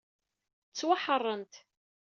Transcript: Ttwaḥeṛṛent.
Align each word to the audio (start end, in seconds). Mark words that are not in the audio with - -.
Ttwaḥeṛṛent. 0.69 1.53